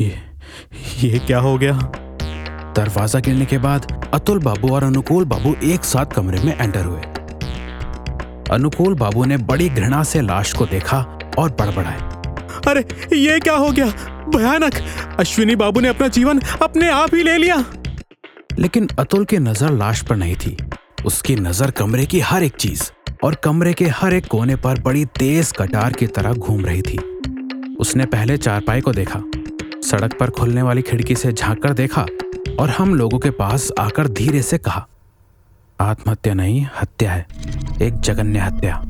[0.00, 0.18] ये
[0.98, 1.72] ये क्या हो गया?
[2.76, 7.00] दरवाज़ा गिरने के बाद अतुल बाबू और अनुकूल बाबू एक साथ कमरे में एंटर हुए।
[8.50, 12.00] अनुकूल बाबू ने बड़ी घृणा से लाश को देखा और बड़बड़ाए।
[12.68, 12.80] अरे,
[13.16, 13.86] ये क्या हो गया?
[14.36, 14.74] भयानक!
[15.20, 17.64] अश्विनी बाबू ने अपना जीवन अपने आप ही ले लिया।
[18.58, 20.56] लेकिन अतुल की नज़र लाश पर नहीं थी।
[21.06, 22.90] उसकी नज़र कमरे की हर एक चीज़
[23.24, 26.98] और कमरे के हर एक कोने पर बड़ी तेज कटार की तरह घूम रही थी।
[27.80, 29.22] उसने पहले चारपाई को देखा।
[29.90, 32.06] सड़क पर खुलने वाली खिड़की से झाँक कर देखा
[32.60, 34.86] और हम लोगों के पास आकर धीरे से कहा
[35.80, 37.26] आत्महत्या नहीं हत्या है।
[37.82, 38.82] एक जगन्य हत्या।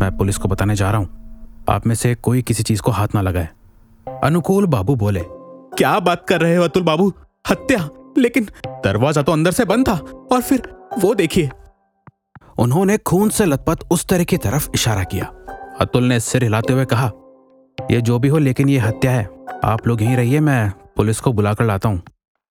[0.00, 1.08] मैं पुलिस को बताने जा रहा हूँ।
[1.70, 3.48] आप में से कोई किसी चीज़ को हाथ ना लगाए।
[4.24, 5.22] अनुकूल बाबू बोले
[5.78, 7.12] क्या बात कर रहे हो अतुल बाबू?
[7.50, 7.88] हत्या?
[8.18, 9.94] लेकिन दरवाज़ा तो अंदर से बंद था।
[10.32, 11.50] और फिर वो देखिए।
[12.58, 15.24] उन्होंने खून से लथपथ उस तरह की तरफ़ इशारा किया।
[15.80, 17.12] अतुल ने सिर हिलाते हुए कहा
[17.90, 21.32] यह जो भी हो लेकिन ये हत्या है। आप लोग यहीं रहिए, मैं पुलिस को
[21.32, 22.02] बुलाकर लाता हूँ।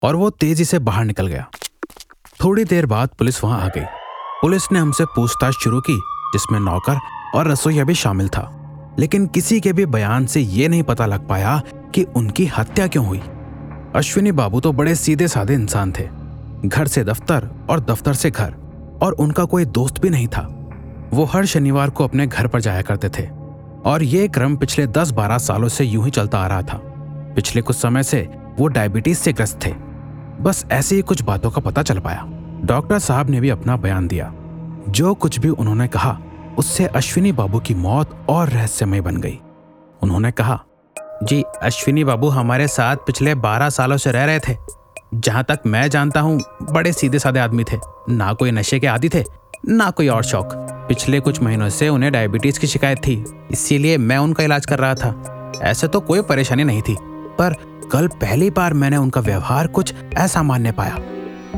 [0.04, 1.49] और वो तेज़ी से बाहर निकल गया।
[2.43, 3.84] थोड़ी देर बाद पुलिस वहाँ आ गई।
[4.41, 5.98] पुलिस ने हमसे पूछताछ शुरू की,
[6.34, 6.99] जिसमें नौकर
[7.35, 8.55] और रसोईया भी शामिल था।
[8.99, 11.62] लेकिन किसी के भी बयान से ये नहीं पता लग पाया
[11.96, 13.21] कि उनकी हत्या क्यों हुई।
[13.96, 16.10] अश्विनी बाबू तो बड़े सीधे साधे इंसान थे।
[16.65, 18.55] घर से दफ्तर और दफ्तर से घर।
[19.04, 20.70] और उनका कोई दोस्त भी नहीं था।
[21.13, 23.30] वो हर शनिवार को अपने घर पर जाया करते थे।
[23.85, 26.88] और ये क्रम पिछले 10-12 सालों से यूँ ही चलता आ रहा था।
[27.40, 29.73] पिछले कुछ समय से वो डायबिटीज़ से ग्रस्त थे।
[30.41, 32.26] बस ऐसे ही कुछ बातों का पता चल पाया।
[32.63, 34.34] डॉक्टर साहब ने भी अपना बयान दिया।
[34.90, 36.20] जो कुछ भी उन्होंने कहा,
[36.57, 39.40] उससे अश्विनी बाबू की मौत और रहस्यमय बन गई।
[40.01, 40.63] उन्होंने कहा,
[41.23, 44.57] जी, अश्विनी बाबू हमारे साथ पिछले बारह सालों से रह रहे थे।
[45.15, 46.40] जहाँ तक मैं जानता हूँ,
[46.71, 47.77] बड़े सीधे साधे आदमी थे।
[48.09, 49.24] ना कोई नशे के आदि थे,
[49.68, 50.49] ना कोई और शौक।
[50.90, 54.96] पिछले कुछ महीनों से उन्हें डायबिटीज़ की शिकायत थी। इसीलिए मैं उनका इलाज कर रहा
[54.96, 55.24] था।
[55.62, 56.98] ऐसे तो कोई परेशानी नहीं थी।
[57.41, 57.54] पर
[57.91, 60.98] कल पहली बार मैंने उनका व्यवहार कुछ असामान्य पाया।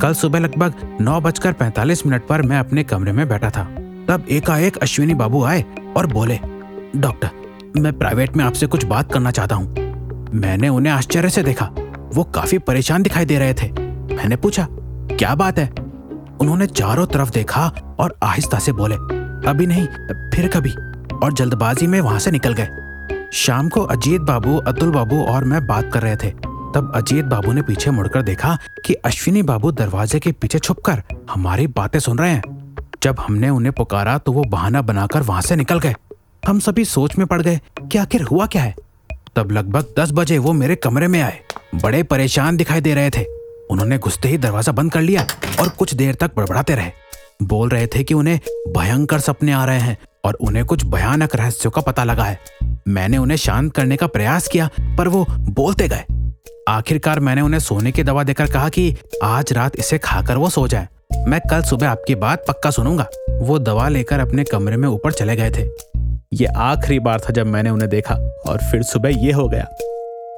[0.02, 3.64] कल सुबह लगभग नौ बजकर पैंतालीस मिनट पर मैं अपने कमरे में बैठा था।
[4.08, 5.66] तब एकाएक अश्विनी बाबू आए
[5.98, 6.40] और बोले,
[6.96, 7.30] डॉक्टर,
[7.78, 9.76] मैं प्राइवेट में आपसे कुछ बात करना चाहता हूँ।
[10.34, 11.66] मैंने उन्हें आश्चर्य से देखा।
[12.14, 13.72] वो काफ़ी परेशान दिखाई दे रहे थे।
[14.16, 14.68] मैंने पूछा,
[15.12, 15.70] क्या बात है?
[16.42, 18.96] उन्होंने चारों तरफ़ देखा और आहिस्ता से बोले,
[19.50, 19.88] अभी नहीं,
[20.30, 20.72] फिर कभी।
[21.24, 22.68] और जल्दबाजी में वहाँ से निकल गए।
[23.34, 26.30] शाम को अजीत बाबू, अतुल बाबू और मैं बात कर रहे थे।
[26.76, 31.68] तब अजीत बाबू ने पीछे मुड़कर देखा कि अश्विनी बाबू दरवाजे के पीछे छुपकर हमारी
[31.68, 35.80] बातें सुन रहे हैं। जब हमने उन्हें पुकारा तो वो बहाना बनाकर वहाँ से निकल
[35.80, 35.96] गए।
[36.48, 37.60] हम सभी सोच में पड़ गए,
[37.92, 38.76] कि आखिर हुआ क्या है?
[39.36, 41.40] तब लगभग दस बजे वो मेरे कमरे में आए।
[41.84, 43.26] बड़े परेशान दिखाई दे रहे थे।
[43.72, 45.26] उन्होंने घुसते ही दरवाज़ा बंद कर लिया
[45.60, 46.92] और कुछ देर तक बड़बड़ाते रहे।
[47.42, 48.40] बोल रहे थे कि उन्हें
[48.78, 52.40] भयंकर सपने आ रहे हैं और उन्हें कुछ भयानक रहस्यों का पता लगा है।
[52.88, 56.06] मैंने उन्हें शांत करने का प्रयास किया, पर वो बोलते गए।
[56.70, 60.68] आखिरकार मैंने उन्हें सोने की दवा देकर कहा कि आज रात इसे खाकर वो सो
[60.68, 60.88] जाए।
[61.28, 65.36] मैं कल सुबह आपकी बात पक्का सुनूँगा। वो दवा लेकर अपने कमरे में ऊपर चले
[65.36, 65.70] गए थे।
[66.34, 68.16] ये आखिरी बार था जब मैंने उन्हें देखा
[68.48, 69.68] और फिर सुबह ये हो गया।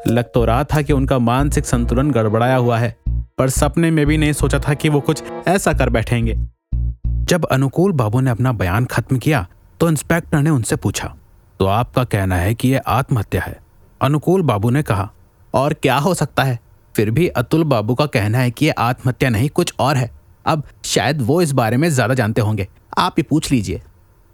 [0.08, 4.18] लग तो रहा था कि उनका मानसिक संतुलन गड़बड़ाया हुआ है, पर सपने में भी
[4.18, 6.36] नहीं सोचा था कि वो कुछ ऐसा कर बैठेंगे।
[7.26, 9.46] जब अनुकूल बाबू ने अपना बयान खत्म किया
[9.80, 11.14] तो इंस्पेक्टर ने उनसे पूछा
[11.60, 13.60] तो आपका कहना है कि यह आत्महत्या है?
[14.02, 15.10] अनुकूल बाबू ने कहा,
[15.54, 16.60] और क्या हो सकता है?
[16.96, 20.10] फिर भी अतुल बाबू का कहना है कि यह आत्महत्या नहीं, कुछ और है।
[20.46, 22.68] अब शायद वो इस बारे में ज़्यादा जानते होंगे।
[22.98, 23.82] आप ही पूछ लीजिए।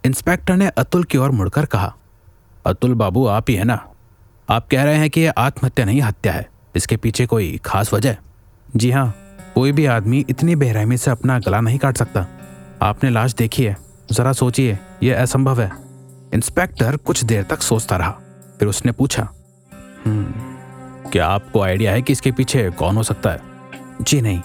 [0.04, 1.94] इंस्पेक्टर ने अतुल की ओर मुड़कर कहा,
[2.66, 3.80] अतुल बाबू, आप ही है ना?
[4.50, 8.16] आप कह रहे हैं कि यह आत्महत्या नहीं, हत्या है। इसके पीछे कोई खास वजह?
[8.76, 9.14] जी हाँ।
[9.56, 12.26] कोई भी आदमी इतनी बेरहमी से अपना गला नहीं काट सकता।
[12.82, 13.76] आपने लाश देखी है?
[14.12, 15.72] जरा सोचिए यह असंभव है।
[16.34, 18.12] इंस्पेक्टर कुछ देर तक सोचता रहा
[18.60, 19.28] फिर उसने पूछा
[20.06, 23.42] हम्म, क्या आपको आइडिया है कि इसके पीछे कौन हो सकता है?
[24.02, 24.42] जी नहीं।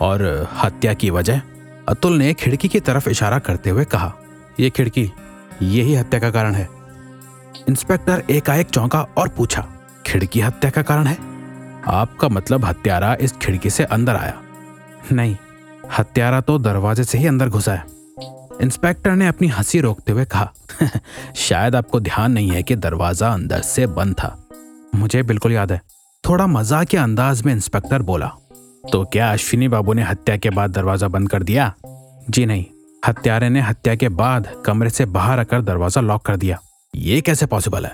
[0.00, 1.40] और हत्या की वजह?
[1.88, 4.12] अतुल ने खिड़की की तरफ़ इशारा करते हुए कहा
[4.60, 5.10] यह खिड़की
[5.62, 6.68] यही हत्या का कारण है।
[7.68, 9.66] इंस्पेक्टर एकाएक चौंका और पूछा
[10.06, 11.16] खिड़की हत्या का कारण है?
[11.88, 14.40] आपका मतलब हत्यारा इस खिड़की से अंदर आया।
[15.12, 15.36] नहीं,
[15.98, 17.84] हत्यारा तो दरवाजे से ही अंदर घुसा है।
[18.62, 20.52] इंस्पेक्टर ने अपनी हँसी रोकते हुए कहा,
[21.36, 24.36] शायद आपको ध्यान नहीं है कि दरवाज़ा अंदर से बंद था।
[24.94, 25.80] मुझे बिल्कुल याद है।
[26.24, 28.32] थोड़ा मज़ाक के अंदाज में इंस्पेक्टर बोला
[28.92, 31.72] तो क्या अश्विनी बाबू ने हत्या के बाद दरवाज़ा बंद कर दिया?
[32.30, 32.64] जी नहीं,
[33.08, 36.58] हत्यारे ने हत्या के बाद कमरे से बाहर आकर दरवाज़ा लॉक कर दिया।
[36.94, 37.90] ये कैसे पॉसिबल है?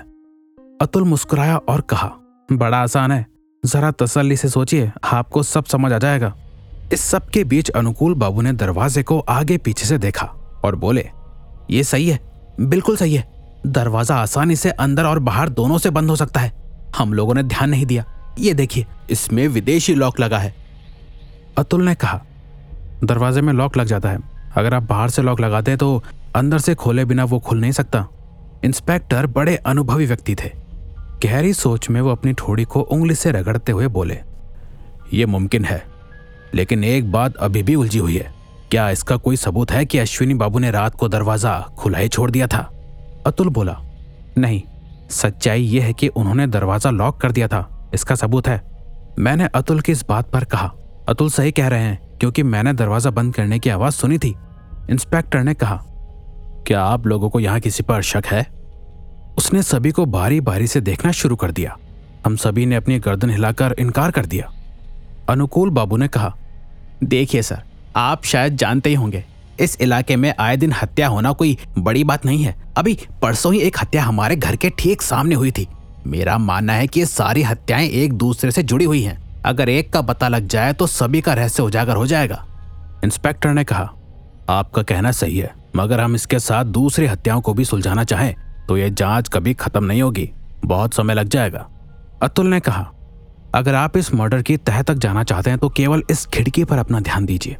[0.81, 2.11] अतुल मुस्कुराया और कहा,
[2.49, 3.34] बड़ा आसान है।
[3.65, 6.33] जरा तसल्ली से सोचिए, आपको सब समझ आ जाएगा।
[6.93, 10.25] इस सब के बीच अनुकूल बाबू ने दरवाजे को आगे पीछे से देखा
[10.65, 11.09] और बोले,
[11.71, 12.19] ये सही है,
[12.59, 13.27] बिल्कुल सही है।
[13.67, 16.51] दरवाज़ा आसानी से अंदर और बाहर दोनों से बंद हो सकता है।
[16.97, 18.05] हम लोगों ने ध्यान नहीं दिया।
[18.39, 20.53] ये देखिए, इसमें विदेशी लॉक लगा है।
[21.57, 22.21] अतुल ने कहा,
[23.03, 24.19] दरवाजे में लॉक लग जाता है।
[24.55, 26.03] अगर आप बाहर से लॉक लगाते तो
[26.35, 28.05] अंदर से खोले बिना वो खुल नहीं सकता।
[28.65, 30.51] इंस्पेक्टर बड़े अनुभवी व्यक्ति थे।
[31.25, 34.17] गहरी सोच में वो अपनी ठोड़ी को उंगली से रगड़ते हुए बोले,
[35.13, 35.81] ये मुमकिन है,
[36.53, 38.33] लेकिन एक बात अभी भी उलझी हुई है।
[38.71, 42.29] क्या इसका कोई सबूत है कि अश्विनी बाबू ने रात को दरवाज़ा खुला ही छोड़
[42.31, 42.59] दिया था?
[43.27, 43.77] अतुल बोला,
[44.37, 44.61] नहीं,
[45.11, 48.61] सच्चाई यह है कि उन्होंने दरवाज़ा लॉक कर दिया था। इसका सबूत है।
[49.19, 50.71] मैंने अतुल की इस बात पर कहा।
[51.09, 54.35] अतुल सही कह रहे हैं, क्योंकि मैंने दरवाज़ा बंद करने की आवाज़ सुनी थी।
[54.89, 55.81] इंस्पेक्टर ने कहा,
[56.67, 58.45] क्या आप लोगों को यहाँ किसी पर शक है?
[59.37, 61.77] उसने सभी को बारी बारी से देखना शुरू कर दिया।
[62.25, 64.51] हम सभी ने अपनी गर्दन हिलाकर इनकार कर दिया।
[65.29, 66.33] अनुकूल बाबू ने कहा,
[67.03, 67.61] देखिए सर,
[67.95, 69.23] आप शायद जानते ही होंगे,
[69.59, 73.59] इस इलाके में आए दिन हत्या होना कोई बड़ी बात नहीं है। अभी परसों ही
[73.59, 75.67] एक हत्या हमारे घर के ठीक सामने हुई थी।
[76.07, 79.91] मेरा मानना है कि ये सारी हत्याएँ एक दूसरे से जुड़ी हुई हैं। अगर एक
[79.93, 82.45] का पता लग जाए तो सभी का रहस्य उजागर हो जाएगा।
[83.03, 83.89] इंस्पेक्टर ने कहा,
[84.49, 88.33] आपका कहना सही है, मगर हम इसके साथ दूसरी हत्याओं को भी सुलझाना चाहें।
[88.69, 90.29] तो यह जाँच कभी खत्म नहीं होगी।
[90.65, 91.67] बहुत समय लग जाएगा।
[92.23, 92.91] अतुल ने कहा,
[93.55, 96.77] अगर आप इस मर्डर की तह तक जाना चाहते हैं तो केवल इस खिड़की पर
[96.77, 97.57] अपना ध्यान दीजिए।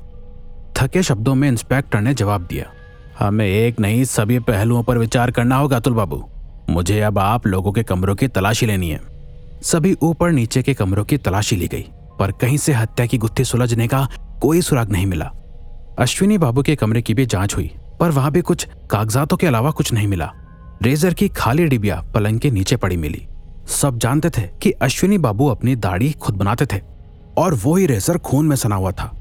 [0.78, 2.66] थके शब्दों में इंस्पेक्टर ने जवाब दिया,
[3.20, 6.24] हमें एक नहीं, सभी पहलुओं पर विचार करना होगा, अतुल बाबू।
[6.70, 9.00] मुझे अब आप लोगों के कमरों की तलाशी लेनी है।
[9.64, 11.86] सभी ऊपर नीचे के कमरों की तलाशी ली गई,
[12.20, 14.08] पर कहीं से हत्या की गुत्थी सुलझने का
[14.42, 15.32] कोई सुराग नहीं मिला।
[16.00, 19.72] अश्विनी बाबू के कमरे की भी जाँच हुई, पर वहाँ भी कुछ कागजातों के अलावा
[19.72, 20.32] कुछ नहीं मिला।
[20.82, 23.28] रेजर की खाली डिबिया पलंग के नीचे पड़ी मिली।
[23.68, 26.82] सब जानते थे कि अश्विनी बाबू अपनी दाढ़ी खुद बनाते थे,
[27.38, 29.16] और वो ही रेजर खून में सना हुआ था।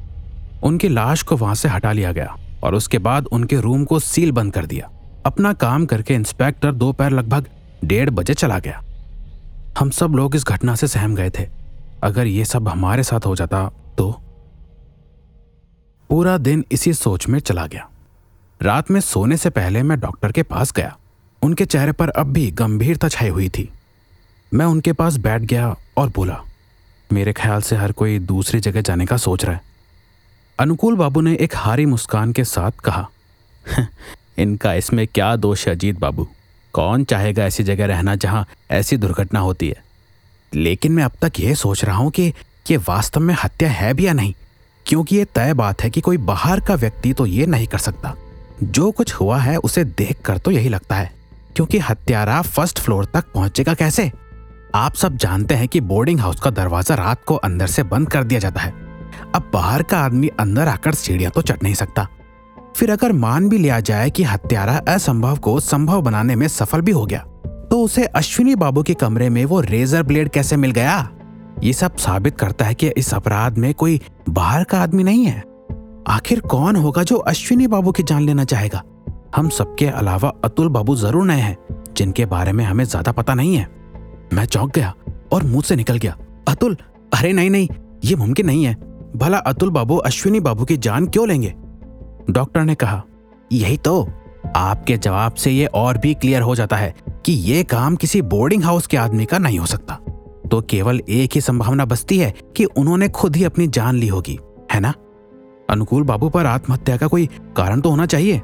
[0.62, 4.32] उनकी लाश को वहाँ से हटा लिया गया, और उसके बाद उनके रूम को सील
[4.32, 4.90] बंद कर दिया।
[5.26, 7.46] अपना काम करके इंस्पेक्टर दोपहर लगभग
[7.84, 8.82] डेढ़ बजे चला गया।
[9.78, 11.48] हम सब लोग इस घटना से सहम गए थे।
[12.02, 14.10] अगर ये सब हमारे साथ हो जाता तो?
[16.08, 17.88] पूरा दिन इसी सोच में चला गया।
[18.62, 20.96] रात में सोने से पहले मैं डॉक्टर के पास गया।
[21.44, 23.68] उनके चेहरे पर अब भी गंभीरता छाई हुई थी।
[24.52, 26.40] मैं उनके पास बैठ गया और बोला,
[27.10, 29.60] मेरे ख्याल से हर कोई दूसरी जगह जाने का सोच रहा है।
[30.58, 33.08] अनुकूल बाबू ने एक हारी मुस्कान के साथ कहा
[34.38, 36.26] इनका इसमें क्या दोष है अजीत बाबू?
[36.74, 39.82] कौन चाहेगा ऐसी जगह रहना जहाँ ऐसी दुर्घटना होती है?
[40.52, 42.32] लेकिन मैं अब तक यह सोच रहा हूँ कि
[42.70, 44.34] ये वास्तव में हत्या है भी या नहीं?
[44.86, 48.14] क्योंकि ये तय बात है कि कोई बाहर का व्यक्ति तो ये नहीं कर सकता।
[48.62, 51.12] जो कुछ हुआ है उसे देख कर तो यही लगता है।
[51.56, 54.10] क्योंकि हत्यारा फ़र्स्ट फ्लोर तक पहुंचेगा कैसे?
[54.74, 58.24] आप सब जानते हैं कि बोर्डिंग हाउस का दरवाज़ा रात को अंदर से बंद कर
[58.24, 58.72] दिया जाता है।
[59.34, 62.06] अब बाहर का आदमी अंदर आकर सीढ़ियाँ तो चढ़ नहीं सकता।
[62.76, 66.92] फिर अगर मान भी लिया जाए कि हत्यारा असंभव को संभव बनाने में सफल भी
[66.92, 67.18] हो गया
[67.70, 71.08] तो उसे अश्विनी बाबू के कमरे में वो रेजर ब्लेड कैसे मिल गया?
[71.62, 75.38] ये सब साबित करता है कि इस अपराध में कोई बाहर का आदमी नहीं है।
[76.08, 78.82] आखिर कौन होगा जो अश्विनी बाबू की जान लेना चाहेगा?
[79.36, 81.56] हम सबके अलावा अतुल बाबू ज़रूर नए हैं,
[81.96, 83.66] जिनके बारे में हमें ज़्यादा पता नहीं है।
[84.32, 84.92] मैं चौंक गया
[85.32, 86.16] और मुँह से निकल गया।
[86.48, 86.76] अतुल,
[87.14, 87.68] अरे नहीं नहीं,
[88.04, 88.74] ये मुमकिन नहीं है।
[89.16, 91.54] भला अतुल बाबू अश्विनी बाबू की जान क्यों लेंगे?
[92.30, 93.02] डॉक्टर ने कहा,
[93.52, 94.08] यही तो
[94.56, 96.94] आपके जवाब से ये और भी क्लियर हो जाता है
[97.26, 99.94] कि ये काम किसी बोर्डिंग हाउस के आदमी का नहीं हो सकता।
[100.50, 104.38] तो केवल एक ही संभावना बचती है कि उन्होंने खुद ही अपनी जान ली होगी,
[104.72, 104.94] है ना?
[105.70, 107.26] अनुकूल बाबू पर आत्महत्या का कोई
[107.56, 108.42] कारण तो होना चाहिए?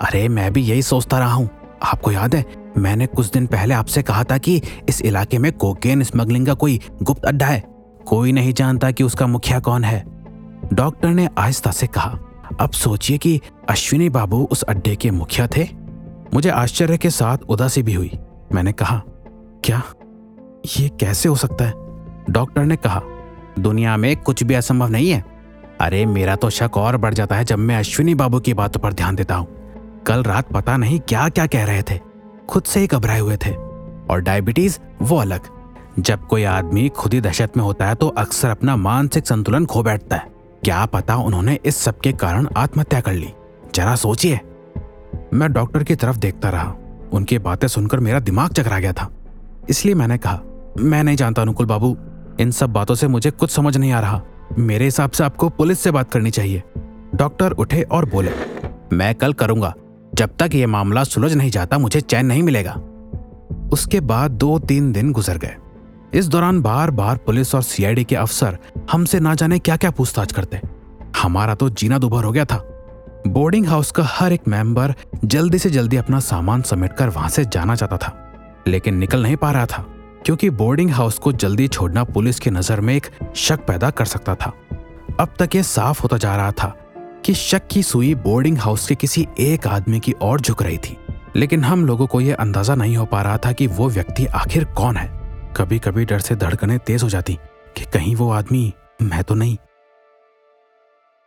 [0.00, 1.50] अरे, मैं भी यही सोचता रहा हूँ।
[1.82, 2.44] आपको याद है,
[2.78, 6.80] मैंने कुछ दिन पहले आपसे कहा था कि इस इलाके में कोकेन स्मगलिंग का कोई
[7.02, 7.64] गुप्त अड्डा है।
[8.06, 10.04] कोई नहीं जानता कि उसका मुखिया कौन है।
[10.72, 12.18] डॉक्टर ने आहिस्ता से कहा,
[12.60, 15.68] अब सोचिए कि अश्विनी बाबू उस अड्डे के मुखिया थे।
[16.34, 18.12] मुझे आश्चर्य के साथ उदासी भी हुई।
[18.54, 19.02] मैंने कहा,
[19.64, 19.82] क्या
[20.78, 21.74] ये कैसे हो सकता है?
[22.30, 23.02] डॉक्टर ने कहा,
[23.58, 25.24] दुनिया में कुछ भी असंभव नहीं है।
[25.80, 28.92] अरे, मेरा तो शक और बढ़ जाता है जब मैं अश्विनी बाबू की बातों पर
[28.92, 29.59] ध्यान देता हूँ।
[30.06, 32.00] कल रात पता नहीं क्या क्या कह रहे थे।
[32.48, 33.54] खुद से ही घबराए हुए थे।
[34.10, 35.40] और डायबिटीज़ वो अलग।
[35.98, 39.82] जब कोई आदमी खुद ही दहशत में होता है तो अक्सर अपना मानसिक संतुलन खो
[39.82, 40.26] बैठता है।
[40.64, 43.32] क्या पता उन्होंने इस सब के कारण आत्महत्या कर ली।
[43.74, 44.40] जरा सोचिए।
[45.34, 46.74] मैं डॉक्टर की तरफ़ देखता रहा।
[47.12, 49.10] उनकी बातें सुनकर मेरा दिमाग चकरा गया था।
[49.68, 50.40] इसलिए मैंने कहा,
[50.78, 51.96] मैं नहीं जानता अनुकुल बाबू।
[52.40, 54.22] इन सब बातों से मुझे कुछ समझ नहीं आ रहा।
[54.58, 56.62] मेरे हिसाब से आपको पुलिस से बात करनी चाहिए।
[57.14, 58.32] डॉक्टर उठे और बोले,
[58.92, 59.74] मैं कल करूँगा।
[60.20, 62.72] जब तक ये मामला सुलझ नहीं जाता, मुझे चैन नहीं मिलेगा।
[63.72, 65.54] उसके बाद दो तीन दिन गुजर गए।
[66.14, 68.58] इस दौरान बार बार पुलिस और सीआईडी के अफसर
[68.92, 70.60] हमसे ना जाने क्या क्या पूछताछ करते
[71.16, 72.56] हमारा तो जीना दुभर हो गया था।
[73.28, 77.74] बोर्डिंग हाउस का हर एक मेंबर जल्दी से जल्दी अपना सामान समेटकर वहाँ से जाना
[77.74, 78.12] चाहता था,
[78.68, 79.84] लेकिन निकल नहीं पा रहा था,
[80.24, 84.34] क्योंकि बोर्डिंग हाउस को जल्दी छोड़ना पुलिस की नज़र में एक शक पैदा कर सकता
[84.34, 84.52] था।
[85.20, 86.74] अब तक ये साफ़ होता जा रहा था
[87.24, 90.96] कि शक की सुई बोर्डिंग हाउस के किसी एक आदमी की ओर झुक रही थी।
[91.36, 94.64] लेकिन हम लोगों को यह अंदाज़ा नहीं हो पा रहा था कि वो व्यक्ति आखिर
[94.64, 95.08] कौन है।
[95.56, 97.38] कभी कभी डर से धड़कने तेज हो जाती
[97.76, 98.72] कि कहीं वो आदमी
[99.02, 99.56] मैं तो नहीं।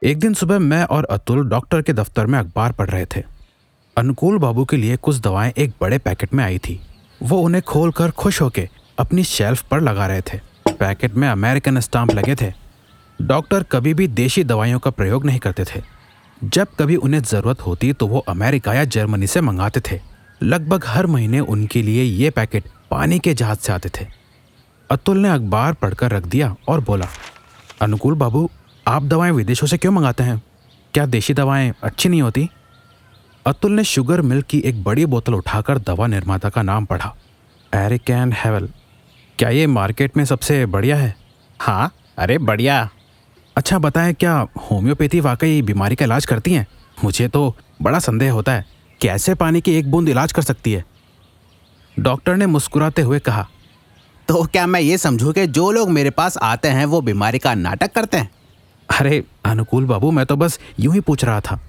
[0.04, 3.24] एक दिन सुबह मैं और अतुल डॉक्टर के दफ्तर में अखबार पढ़ रहे थे।
[3.98, 6.82] अनुकूल बाबू के लिए कुछ दवाएँ एक बड़े पैकेट में आई थी।
[7.24, 8.70] वो उन्हें खोलकर खुश होके
[9.00, 12.63] अपनी शेल्फ पर लगा रहे थे। पैकेट में अमेरिकन स्टाम्प लगे थे।
[13.24, 15.82] डॉक्टर कभी भी देशी दवाइयों का प्रयोग नहीं करते थे।
[16.44, 20.00] जब कभी उन्हें ज़रूरत होती तो वो अमेरिका या जर्मनी से मंगाते थे।
[20.42, 24.08] लगभग हर महीने उनके लिए ये पैकेट पानी के जहाज़ से आते थे।
[24.90, 27.08] अतुल ने अखबार पढ़कर रख दिया और बोला,
[27.82, 28.50] अनुकूल बाबू,
[28.88, 30.42] आप दवाएँ विदेशों से क्यों मंगाते हैं?
[30.94, 32.50] क्या देशी दवाएँ अच्छी नहीं होती?
[33.46, 37.16] अतुल ने शुगर मिल्क की एक बड़ी बोतल उठाकर दवा निर्माता का नाम पढ़ा
[37.74, 38.70] एरिकैन हेवल
[39.40, 41.16] क्या ये मार्केट में सबसे बढ़िया है?
[41.60, 42.90] हाँ अरे बढ़िया।
[43.56, 46.66] अच्छा बताएँ क्या होम्योपैथी वाकई बीमारी का इलाज करती हैं?
[47.04, 48.66] मुझे तो बड़ा संदेह होता है।
[49.02, 50.84] कैसे पानी की एक बूंद इलाज कर सकती है?
[51.98, 53.48] डॉक्टर ने मुस्कुराते हुए कहा
[54.28, 57.54] तो क्या मैं ये समझूं कि जो लोग मेरे पास आते हैं वो बीमारी का
[57.56, 58.30] नाटक करते हैं?
[58.90, 61.60] अरे अनुकूल बाबू मैं तो बस यूँ ही पूछ रहा था।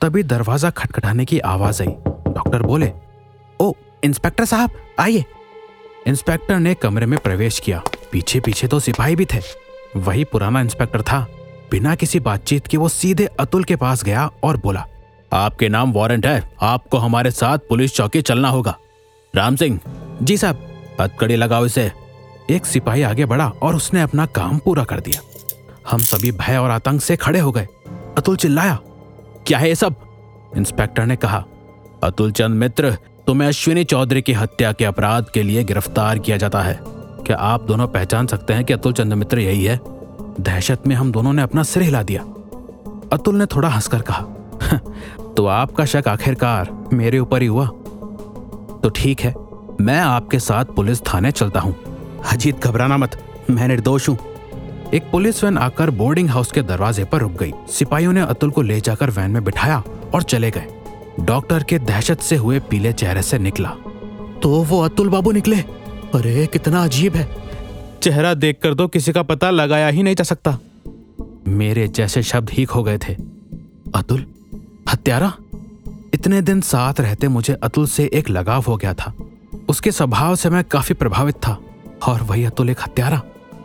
[0.00, 1.88] तभी दरवाज़ा खटखटाने की आवाज़ आई।
[2.28, 2.92] डॉक्टर बोले
[3.60, 3.72] ओ
[4.04, 5.24] इंस्पेक्टर साहब आइए।
[6.06, 9.40] इंस्पेक्टर ने कमरे में प्रवेश किया। पीछे पीछे तो सिपाही भी थे।
[9.96, 11.26] वही पुराना इंस्पेक्टर था।
[11.70, 14.84] बिना किसी बातचीत के वो सीधे अतुल के पास गया और बोला,
[15.32, 18.76] आपके नाम वारंट है। आपको हमारे साथ पुलिस चौकी चलना होगा।
[19.34, 19.78] राम सिंह,
[20.22, 20.66] जी साहब,
[21.00, 21.90] हथकड़ी लगाओ इसे।
[22.50, 25.20] एक सिपाही आगे बढ़ा और उसने अपना काम पूरा कर दिया।
[25.90, 27.66] हम सभी भय और आतंक से खड़े हो गए।
[28.18, 28.78] अतुल चिल्लाया,
[29.46, 29.94] क्या है ये सब?
[30.56, 31.44] इंस्पेक्टर ने कहा
[32.02, 32.96] अतुल चंद मित्र,
[33.26, 37.62] तुम्हें अश्विनी चौधरी की हत्या के अपराध के लिए गिरफ़्तार किया जाता है। क्या आप
[37.62, 39.78] दोनों पहचान सकते हैं कि अतुल चंद्र मित्र यही है?
[40.40, 42.22] दहशत में हम दोनों ने अपना सिर हिला दिया।
[43.12, 44.22] अतुल ने थोड़ा हंसकर कहा
[45.36, 47.66] तो आपका शक आखिरकार मेरे ऊपर ही हुआ?
[47.66, 49.34] तो ठीक है,
[49.80, 51.74] मैं आपके साथ पुलिस थाने चलता हूँ।
[52.32, 53.16] अजीत, घबराना मत,
[53.50, 54.16] मैं निर्दोष हूँ।
[54.94, 58.62] एक पुलिस वैन आकर बोर्डिंग हाउस के दरवाजे पर रुक गई। सिपाहियों ने अतुल को
[58.62, 59.82] ले जाकर वैन में बिठाया
[60.14, 60.66] और चले गए।
[61.20, 63.70] डॉक्टर के दहशत से हुए पीले चेहरे से निकला।
[64.42, 65.64] तो वो अतुल बाबू निकले?
[66.14, 67.36] अरे, कितना अजीब है।
[68.02, 70.58] चेहरा देखकर तो किसी का पता लगाया ही नहीं जा सकता।
[71.48, 73.16] मेरे जैसे शब्द ही खो गए थे।
[73.94, 74.26] अतुल,
[74.92, 75.32] हत्यारा?
[76.14, 79.14] इतने दिन साथ रहते मुझे अतुल से एक लगाव हो गया था।
[79.68, 81.58] उसके स्वभाव से मैं काफ़ी प्रभावित था।
[82.08, 83.22] और वही अतुल एक हत्यारा।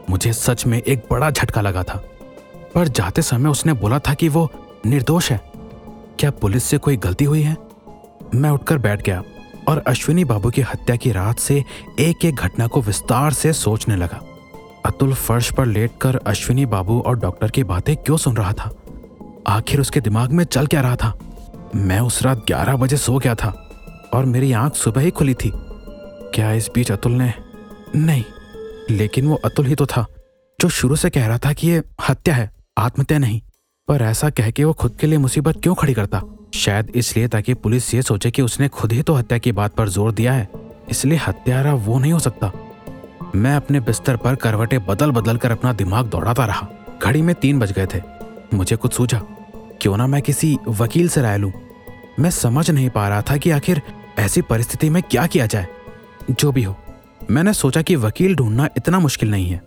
[0.09, 2.03] मुझे सच में एक बड़ा झटका लगा था।
[2.75, 4.51] पर जाते समय उसने बोला था कि वो
[4.85, 5.51] निर्दोष है।
[6.19, 7.57] क्या पुलिस से कोई गलती हुई है?
[8.35, 9.23] मैं उठकर बैठ गया।
[9.67, 11.63] और अश्विनी बाबू की हत्या की रात से
[11.99, 14.21] एक एक घटना को विस्तार से सोचने लगा।
[14.85, 18.71] अतुल फर्श पर लेटकर अश्विनी बाबू और डॉक्टर की बातें क्यों सुन रहा था?
[19.47, 21.17] आखिर उसके दिमाग में चल क्या रहा था?
[21.75, 23.69] मैं उस रात ग्यारह बजे सो गया था
[24.13, 25.51] और मेरी आँख सुबह ही खुली थी।
[26.35, 27.33] क्या इस बीच अतुल ने?
[27.95, 28.23] नहीं,
[28.89, 30.05] लेकिन वो अतुल ही तो था,
[30.61, 33.41] जो शुरू से कह रहा था कि ये हत्या है, आत्महत्या नहीं,
[33.87, 36.21] पर ऐसा कह के वो खुद के लिए मुसीबत क्यों खड़ी करता?
[36.55, 39.89] शायद इसलिए ताकि पुलिस ये सोचे कि उसने खुद ही तो हत्या की बात पर
[39.89, 40.47] ज़ोर दिया है।
[40.89, 42.51] इसलिए हत्यारा वो नहीं हो सकता।
[43.35, 46.67] मैं अपने बिस्तर पर करवटें बदल बदल कर अपना दिमाग दौड़ाता रहा।
[47.03, 48.01] घड़ी में तीन बज गए थे।
[48.53, 49.21] मुझे कुछ सूझा,
[49.81, 51.51] क्यों ना मैं किसी वकील से राय लूँ?
[52.19, 53.81] मैं समझ नहीं पा रहा था कि आखिर
[54.19, 55.67] ऐसी परिस्थिति में क्या किया जाए।
[56.31, 56.75] जो भी हो,
[57.31, 59.61] मैंने सोचा कि वकील ढूंढना इतना मुश्किल नहीं है।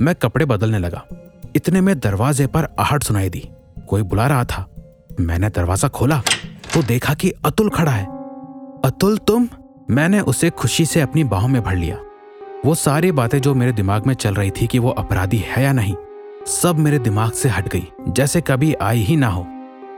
[0.00, 1.04] मैं कपड़े बदलने लगा।
[1.56, 3.48] इतने में दरवाजे पर आहट सुनाई दी।
[3.88, 4.66] कोई बुला रहा था।
[5.20, 6.22] मैंने दरवाज़ा खोला
[6.74, 8.04] तो देखा कि अतुल खड़ा है।
[8.84, 9.48] अतुल, तुम?
[9.90, 11.96] मैंने उसे खुशी से अपनी बाहों में भर लिया।
[12.66, 15.72] वो सारी बातें जो मेरे दिमाग में चल रही थी कि वो अपराधी है या
[15.72, 15.94] नहीं,
[16.46, 19.46] सब मेरे दिमाग से हट गई, जैसे कभी आई ही ना हो।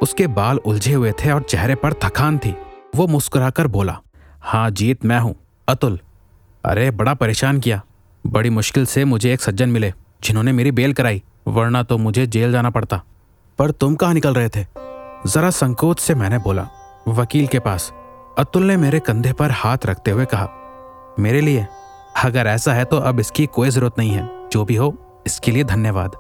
[0.03, 2.57] उसके बाल उलझे हुए थे और चेहरे पर थकान थी।
[2.97, 4.01] वो मुस्कुराकर बोला
[4.41, 5.35] हाँ जीत मैं हूँ।
[5.69, 5.99] अतुल,
[6.65, 7.83] अरे, बड़ा परेशान किया।
[8.27, 9.93] बड़ी मुश्किल से मुझे एक सज्जन मिले,
[10.25, 13.03] जिन्होंने मेरी बेल कराई, वरना तो मुझे जेल जाना पड़ता।
[13.59, 14.88] पर तुम कहाँ निकल रहे थे?
[15.27, 16.67] जरा संकोच से मैंने बोला,
[17.09, 17.93] वकील के पास।
[18.39, 20.49] अतुल ने मेरे कंधे पर हाथ रखते हुए कहा,
[21.19, 21.67] मेरे लिए,
[22.25, 25.65] अगर ऐसा है तो अब इसकी कोई ज़रूरत नहीं है। जो भी हो, इसके लिए
[25.65, 26.11] धन्यवाद।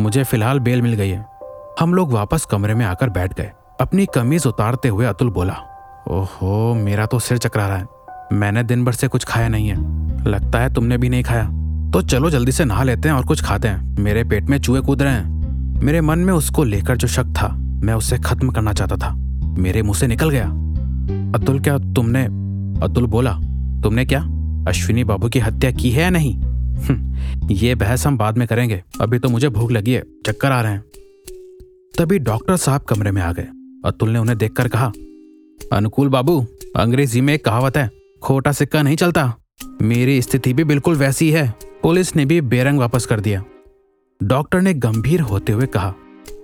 [0.00, 1.26] मुझे फ़िलहाल बेल मिल गई है।
[1.80, 5.56] हम लोग वापस कमरे में आकर बैठ गए। अपनी कमीज उतारते हुए अतुल बोला,
[6.08, 7.86] ओहो, मेरा तो सिर चकरा रहा है।
[8.32, 9.76] मैंने दिन भर से कुछ खाया नहीं है।
[10.24, 11.44] लगता है तुमने भी नहीं खाया।
[11.90, 14.80] तो चलो जल्दी से नहा लेते हैं और कुछ खाते हैं। मेरे पेट में चूहे
[14.80, 18.72] कूद रहे हैं। मेरे मन में उसको लेकर जो शक था मैं उसे खत्म करना
[18.72, 19.14] चाहता था।
[19.58, 20.46] मेरे मुँह से निकल गया।
[21.38, 22.24] अतुल क्या तुमने
[22.84, 23.32] अतुल बोला
[23.82, 24.20] तुमने क्या
[24.68, 26.34] अश्विनी बाबू की हत्या की है या नहीं?
[26.34, 30.60] हम्म, ये बहस हम बाद में करेंगे। अभी तो मुझे भूख लगी है चक्कर आ
[30.62, 30.84] रहे हैं।
[31.98, 33.48] तभी डॉक्टर साहब कमरे में आ गए।
[33.84, 34.92] अतुल ने उन्हें देखकर कहा
[35.72, 36.46] अनुकूल बाबू
[36.76, 37.90] अंग्रेज़ी में एक कहावत है
[38.22, 39.34] खोटा सिक्का नहीं चलता।
[39.82, 43.44] मेरी स्थिति भी बिल्कुल वैसी है। पुलिस ने भी बेरंग वापस कर दिया।
[44.22, 45.94] डॉक्टर ने गंभीर होते हुए कहा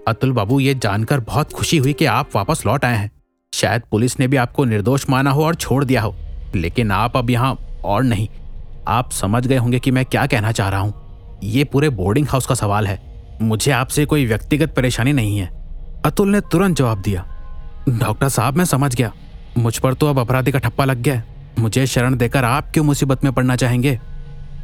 [0.06, 3.10] अतुल बाबू, ये जानकर बहुत खुशी हुई कि आप वापस लौट आए हैं।
[3.52, 6.14] शायद पुलिस ने भी आपको निर्दोष माना हो और छोड़ दिया हो,
[6.54, 8.28] लेकिन आप अब यहाँ और नहीं।
[8.88, 12.46] आप समझ गए होंगे कि मैं क्या कहना चाह रहा हूँ। ये पूरे बोर्डिंग हाउस
[12.46, 12.98] का सवाल है।
[13.42, 15.50] मुझे आपसे कोई व्यक्तिगत परेशानी नहीं है।
[16.04, 17.26] अतुल ने तुरंत जवाब दिया,
[17.90, 19.12] डॉक्टर साहब, मैं समझ गया।
[19.58, 21.22] मुझ पर तो अब अपराधी का ठप्पा लग गया
[21.58, 23.98] मुझे शरण देकर आप क्यों मुसीबत में पड़ना चाहेंगे?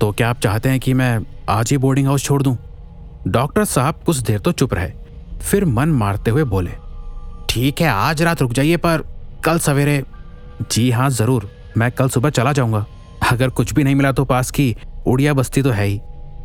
[0.00, 1.18] तो क्या आप चाहते हैं कि मैं
[1.48, 2.56] आज ही बोर्डिंग हाउस छोड़ दूँ?
[3.28, 4.90] डॉक्टर साहब कुछ देर तो चुप रहे।
[5.42, 6.70] फिर मन मारते हुए बोले
[7.50, 9.02] ठीक है आज रात रुक जाइए पर
[9.44, 10.02] कल सवेरे
[10.62, 12.84] जी हाँ ज़रूर मैं कल सुबह चला जाऊँगा।
[13.30, 14.74] अगर कुछ भी नहीं मिला तो पास की
[15.06, 15.98] उड़िया बस्ती तो है ही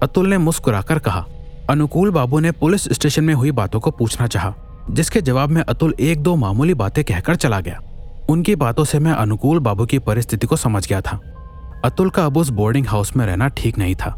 [0.03, 1.25] अतुल ने मुस्कुराकर कहा।
[1.69, 4.53] अनुकूल बाबू ने पुलिस स्टेशन में हुई बातों को पूछना चाहा,
[4.89, 7.79] जिसके जवाब में अतुल एक दो मामूली बातें कहकर चला गया।
[8.29, 11.19] उनकी बातों से मैं अनुकूल बाबू की परिस्थिति को समझ गया था।
[11.85, 14.15] अतुल का अब उस बोर्डिंग हाउस में रहना ठीक नहीं था।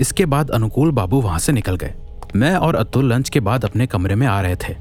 [0.00, 1.94] इसके बाद अनुकूल बाबू वहाँ से निकल गए।
[2.36, 4.76] मैं और अतुल लंच के बाद अपने कमरे में आ रहे थे।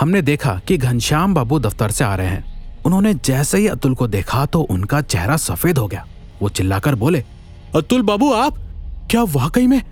[0.00, 2.44] हमने देखा कि घनश्याम बाबू दफ्तर से आ रहे हैं।
[2.86, 6.06] उन्होंने जैसे ही अतुल को देखा तो उनका चेहरा सफ़ेद हो गया।
[6.42, 7.24] वो चिल्लाकर बोले,
[7.76, 8.58] अतुल बाबू, आप?
[9.10, 9.82] क्या वाकई में?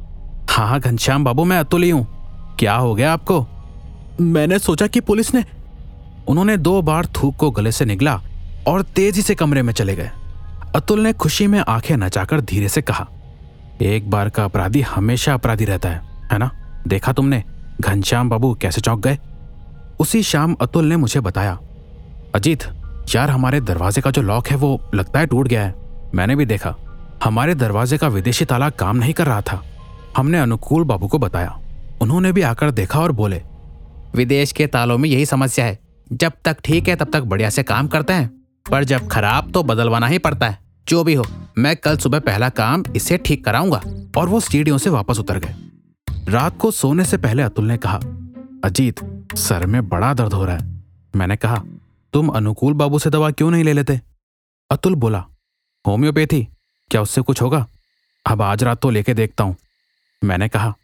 [0.51, 2.07] हाँ घनश्याम बाबू, मैं अतुल ही हूँ।
[2.59, 3.47] क्या हो गया आपको?
[4.21, 5.45] मैंने सोचा कि पुलिस ने
[6.29, 8.21] उन्होंने दो बार थूक को गले से निकला
[8.67, 10.11] और तेज़ी से कमरे में चले गए।
[10.77, 13.09] अतुल ने खुशी में आँखें नचाकर धीरे से कहा,
[13.83, 16.03] एक बार का अपराधी हमेशा अपराधी रहता है
[16.33, 16.51] है ना?
[16.89, 17.45] देखा तुमने?
[17.81, 19.19] घनश्याम बाबू कैसे चौंक गए?
[20.01, 21.59] उसी शाम अतुल ने मुझे बताया,
[22.35, 22.65] अजीत,
[23.15, 25.75] यार हमारे दरवाजे का जो लॉक है वो लगता है टूट गया है।
[26.15, 26.75] मैंने भी देखा,
[27.25, 29.65] हमारे दरवाजे का विदेशी ताला काम नहीं कर रहा था।
[30.17, 31.61] हमने अनुकूल बाबू को बताया।
[32.01, 33.43] उन्होंने भी आकर देखा और बोले,
[34.15, 35.79] विदेश के तालों में यही समस्या है।
[36.13, 38.41] जब तक ठीक है, तब तक बढ़िया से काम करते हैं।
[38.71, 41.27] पर जब खराब तो बदलवाना ही पड़ता है। जो भी हो,
[41.59, 43.83] मैं कल सुबह पहला काम इसे ठीक कराऊँगा।
[44.17, 45.70] और वो सीढ़ियों से वापस उतर गए।
[46.31, 47.97] रात को सोने से पहले अतुल ने कहा,
[48.65, 49.01] अजीत,
[49.37, 50.83] सर में बड़ा दर्द हो रहा है।
[51.17, 51.63] मैंने कहा,
[52.13, 54.01] तुम अनुकूल बाबू से दवा क्यों नहीं ले लेते?
[54.71, 55.25] अतुल बोला,
[55.87, 56.49] होम्योपैथी,
[56.91, 57.67] क्या उससे कुछ होगा?
[58.27, 59.57] अब आज रात तो लेके देखता हूँ।
[60.25, 60.75] मैंने कहा,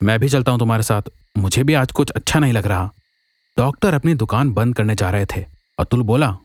[0.00, 1.02] मैं भी चलता हूँ तुम्हारे साथ,
[1.38, 2.90] मुझे भी आज कुछ अच्छा नहीं लग रहा।
[3.56, 5.44] डॉक्टर अपनी दुकान बंद करने जा रहे थे।
[5.78, 6.36] अतुल बोला,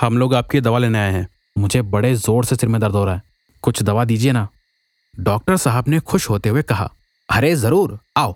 [0.00, 3.04] हम लोग आपकी दवा लेने आए हैं, मुझे बड़े ज़ोर से सिर में दर्द हो
[3.04, 3.22] रहा है,
[3.62, 4.48] कुछ दवा दीजिए ना।
[5.14, 6.92] डॉक्टर साहब ने खुश होते हुए कहा
[7.28, 8.34] अरे ज़रूर, आओ।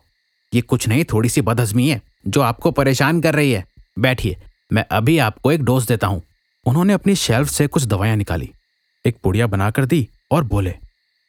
[0.52, 3.64] ये कुछ नहीं थोड़ी सी बदहजमी है, जो आपको परेशान कर रही है।
[3.98, 4.36] बैठिए,
[4.72, 6.22] मैं अभी आपको एक डोज देता हूँ।
[6.66, 8.50] उन्होंने अपनी शेल्फ से कुछ दवाइयाँ निकाली।
[9.04, 10.74] एक पुड़िया बनाकर दी और बोले,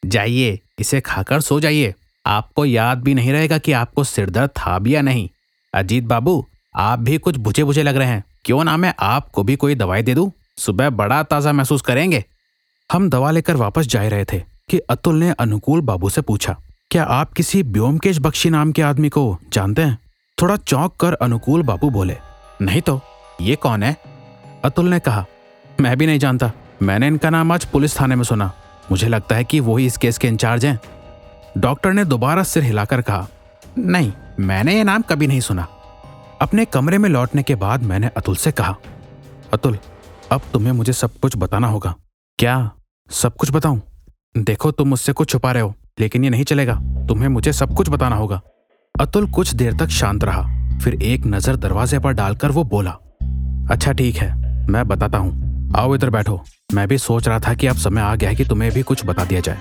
[0.04, 1.94] जाइए, इसे खाकर सो जाइए।
[2.26, 5.30] आपको याद भी नहीं रहेगा कि आपको सिरदर्द था भी या नहीं।
[5.74, 6.46] अजीत बाबू,
[6.76, 10.02] आप भी कुछ बुझे बुझे लग रहे हैं। क्यों ना मैं आपको भी कोई दवाई
[10.02, 10.32] दे दूँ?
[10.58, 12.24] सुबह बड़ा ताज़ा महसूस करेंगे।
[12.90, 16.56] हम दवा लेकर वापस जा रहे थे कि अतुल ने अनुकूल बाबू से पूछा
[16.92, 19.98] क्या आप किसी ब्योमकेश बख्शी नाम के आदमी को जानते हैं?
[20.42, 22.18] थोड़ा चौंक कर अनुकूल बाबू बोले।
[22.62, 23.02] नहीं तो
[23.42, 23.98] ये कौन है?
[24.66, 25.26] अतुल ने कहा,
[25.82, 26.52] मैं भी नहीं जानता।
[26.82, 28.52] मैंने इनका नाम आज पुलिस थाने में सुना।
[28.92, 30.80] मुझे लगता है कि वही इस केस के इंचार्ज हैं।
[31.58, 33.28] डॉक्टर ने दोबारा सिर हिलाकर कहा,
[33.78, 35.68] नहीं, मैंने ये नाम कभी नहीं सुना।
[36.42, 38.76] अपने कमरे में लौटने के बाद मैंने अतुल से कहा,
[39.54, 39.78] अतुल,
[40.32, 41.96] अब तुम्हें मुझे सब कुछ बताना होगा।
[42.38, 42.72] क्या?
[43.12, 43.82] सब कुछ बताऊँ?
[44.38, 46.76] देखो तुम मुझसे कुछ छुपा रहे हो। लेकिन ये नहीं चलेगा।
[47.08, 48.42] तुम्हें मुझे सब कुछ बताना होगा।
[48.96, 50.42] अतुल कुछ देर तक शांत रहा,
[50.80, 52.98] फिर एक नज़र दरवाजे पर डालकर वो बोला
[53.72, 54.34] अच्छा ठीक है,
[54.68, 56.42] मैं बताता हूँ। आओ इधर बैठो।
[56.74, 59.06] मैं भी सोच रहा था कि अब समय आ गया है कि तुम्हें भी कुछ
[59.06, 59.58] बता दिया जाए।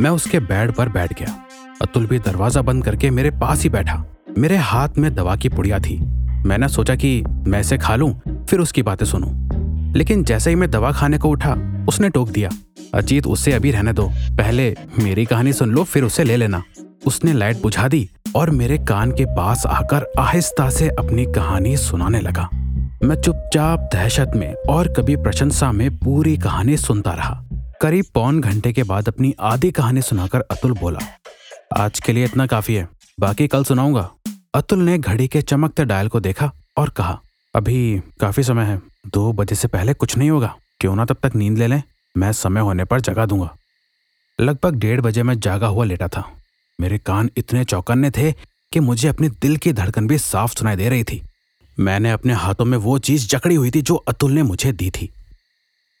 [0.00, 1.34] मैं उसके बेड पर बैठ गया।
[1.82, 4.04] अतुल भी दरवाज़ा बंद करके मेरे पास ही बैठा।
[4.38, 5.98] मेरे हाथ में दवा की पुड़िया थी।
[6.46, 8.12] मैंने सोचा कि मैं इसे खा लूँ,
[8.48, 11.52] फिर उसकी बातें सुनूं। लेकिन जैसे ही मैं दवा खाने को उठा,
[11.88, 12.50] उसने टोक दिया
[12.94, 16.62] अजीत उसे अभी रहने दो। पहले मेरी कहानी सुन लो, फिर उसे ले लेना।
[17.06, 22.20] उसने लाइट बुझा दी और मेरे कान के पास आकर आहिस्ता से अपनी कहानी सुनाने
[22.20, 22.48] लगा।
[23.04, 27.42] मैं चुपचाप दहशत में और कभी प्रशंसा में पूरी कहानी सुनता रहा।
[27.80, 30.98] करीब पौन घंटे के बाद अपनी आधी कहानी सुनाकर अतुल बोला,
[31.76, 32.88] आज के लिए इतना काफ़ी है,
[33.20, 34.08] बाकी कल सुनाऊँगा।
[34.54, 37.18] अतुल ने घड़ी के चमकते डायल को देखा और कहा,
[37.54, 41.36] अभी काफ़ी समय है, दो बजे से पहले कुछ नहीं होगा, क्यों ना तब तक
[41.36, 41.82] नींद ले लें?
[42.16, 43.56] मैं समय होने पर जगा दूँगा।
[44.40, 46.32] लगभग डेढ़ बजे मैं जागा हुआ लेटा था।
[46.80, 48.32] मेरे कान इतने चौकन्ने थे
[48.72, 51.22] कि मुझे अपने दिल की धड़कन भी साफ़ सुनाई दे रही थी।
[51.80, 55.12] मैंने अपने हाथों में वो चीज़ जकड़ी हुई थी जो अतुल ने मुझे दी थी।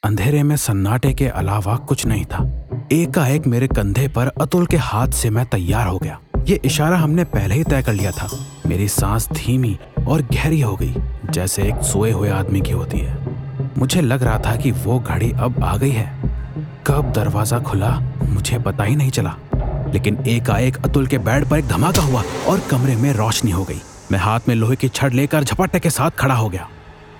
[0.04, 5.08] अंधेरे में सन्नाटे के अलावा कुछ नहीं था। एकाएक मेरे कंधे पर अतुल के हाथ
[5.08, 8.88] से मैं तैयार हो गया। ये इशारा हमने पहले ही तय कर लिया था। मेरी
[8.88, 10.94] सांस धीमी और गहरी हो गई,
[11.30, 13.31] जैसे एक सोए हुए आदमी की होती है।
[13.78, 16.18] मुझे लग रहा था कि वो घड़ी अब आ गई है।
[16.86, 19.36] कब दरवाज़ा खुला, मुझे पता ही नहीं चला।
[19.92, 23.80] लेकिन एकाएक अतुल के बेड पर एक धमाका हुआ और कमरे में रोशनी हो गई।
[24.12, 26.68] मैं हाथ में लोहे की छड़ लेकर झपट्टे के साथ खड़ा हो गया।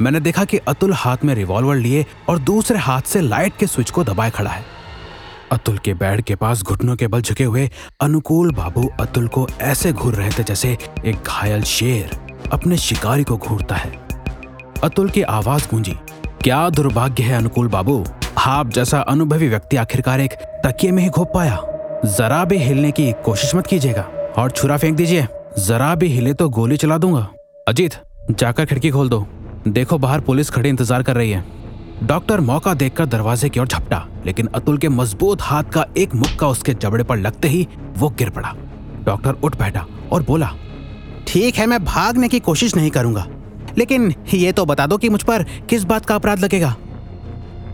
[0.01, 3.91] मैंने देखा कि अतुल हाथ में रिवॉल्वर लिए और दूसरे हाथ से लाइट के स्विच
[3.91, 4.65] को दबाए खड़ा है।
[5.53, 9.93] अतुल के बेड के पास घुटनों के बल झुके हुए अनुकूल बाबू अतुल को ऐसे
[9.93, 13.93] घूर रहे थे जैसे एक घायल शेर अपने शिकारी को घूरता है।
[14.85, 15.97] अतुल की आवाज़ गूंजी।
[16.45, 18.05] क्या दुर्भाग्य है अनुकूल बाबू?
[18.39, 20.33] आप जैसा अनुभवी व्यक्ति आखिरकार एक
[20.65, 21.59] तकिए में ही घोप पाया।
[22.07, 24.03] जरा भी हिलने की कोशिश मत कीजिएगा
[24.39, 25.27] और छुरा फेंक दीजिए।
[25.59, 27.27] जरा भी हिले तो गोली चला दूँगा।
[27.69, 27.95] अजीत,
[28.31, 29.25] जाकर खिड़की खोल दो।
[29.69, 31.45] देखो बाहर पुलिस खड़ी इंतज़ार कर रही है।
[32.03, 36.49] डॉक्टर मौका देखकर दरवाजे की ओर झपटा, लेकिन अतुल के मज़बूत हाथ का एक मुक्का
[36.49, 37.67] उसके जबड़े पर लगते ही
[37.99, 38.53] वो गिर पड़ा।
[39.05, 40.51] डॉक्टर उठ बैठा और बोला,
[41.27, 43.27] ठीक है, मैं भागने की कोशिश नहीं करूँगा।
[43.79, 46.75] लेकिन ये तो बता दो कि मुझ पर किस बात का अपराध लगेगा।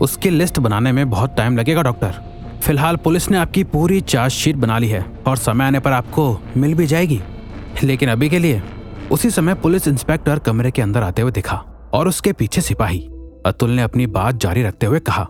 [0.01, 2.13] उसकी लिस्ट बनाने में बहुत टाइम लगेगा, डॉक्टर।
[2.61, 6.73] फ़िलहाल पुलिस ने आपकी पूरी चार्जशीट बना ली है और समय आने पर आपको मिल
[6.73, 7.19] भी जाएगी।
[7.83, 8.61] लेकिन अभी के लिए
[9.11, 11.55] उसी समय पुलिस इंस्पेक्टर कमरे के अंदर आते हुए दिखा
[11.93, 12.99] और उसके पीछे सिपाही
[13.45, 15.23] अतुल ने अपनी बात जारी रखते हुए कहा,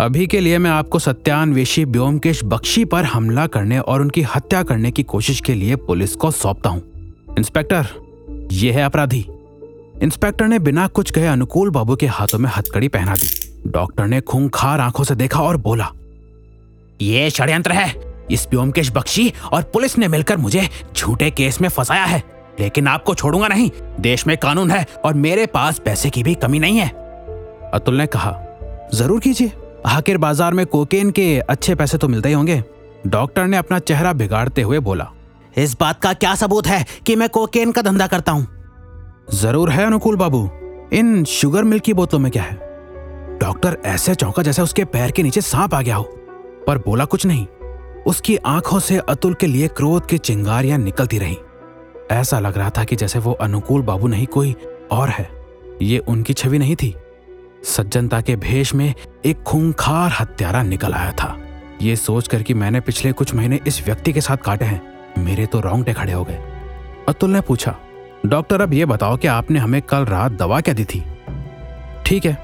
[0.00, 4.90] अभी के लिए मैं आपको सत्यान्वेशी व्योमकेश बख्शी पर हमला करने और उनकी हत्या करने
[4.90, 6.82] की कोशिश के लिए पुलिस को सौंपता हूँ।
[7.38, 7.86] इंस्पेक्टर
[8.52, 9.26] यह है अपराधी।
[10.02, 13.28] इंस्पेक्टर ने बिना कुछ कहे अनुकूल बाबू के हाथों में हथकड़ी पहना दी।
[13.66, 15.90] डॉक्टर ने खूंखार आँखों से देखा और बोला,
[17.00, 17.94] ये षड्यंत्र है।
[18.30, 22.22] इस व्योमकेश बख्शी और पुलिस ने मिलकर मुझे झूठे केस में फंसाया है।
[22.60, 26.58] लेकिन आपको छोड़ूँगा नहीं। देश में कानून है और मेरे पास पैसे की भी कमी
[26.58, 26.88] नहीं है।
[27.74, 28.32] अतुल ने कहा,
[28.94, 29.52] ज़रूर कीजिए।
[29.86, 32.62] आखिर बाज़ार में कोकेन के अच्छे पैसे तो मिलते ही होंगे।
[33.06, 35.10] डॉक्टर ने अपना चेहरा बिगाड़ते हुए बोला,
[35.56, 38.46] इस बात का क्या सबूत है कि मैं कोकेन का धंधा करता हूँ?
[39.34, 40.50] ज़रूर है, अनुकूल बाबू।
[40.92, 42.56] इन शुगर मिल्क की बोतलों में क्या है?
[43.38, 46.04] डॉक्टर ऐसे चौंका जैसे उसके पैर के नीचे सांप आ गया हो।
[46.66, 47.46] पर बोला कुछ नहीं।
[48.06, 51.36] उसकी आँखों से अतुल के लिए क्रोध की चिंगारियाँ निकलती रही।
[52.10, 54.54] ऐसा लग रहा था कि जैसे वो अनुकूल बाबू नहीं, कोई
[54.90, 55.30] और है।
[55.82, 56.94] ये उनकी छवि नहीं थी।
[57.64, 58.94] सज्जनता के भेष में
[59.26, 61.38] एक खूंखार हत्यारा निकल आया था।
[61.82, 64.82] ये सोचकर कि मैंने पिछले कुछ महीने इस व्यक्ति के साथ काटे हैं,
[65.18, 66.38] मेरे तो रोंगटे खड़े हो गए।
[67.08, 67.76] अतुल ने पूछा
[68.26, 71.02] डॉक्टर, अब ये बताओ कि आपने हमें कल रात दवा क्या दी थी?
[72.06, 72.36] ठीक है,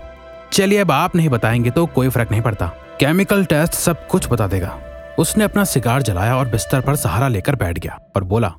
[0.53, 2.67] चलिए अब आप नहीं बताएँगे तो कोई फ़र्क नहीं पड़ता।
[3.01, 4.79] केमिकल टेस्ट सब कुछ बता देगा।
[5.19, 8.53] उसने अपना सिगार जलाया और बिस्तर पर सहारा लेकर बैठ गया और बोला,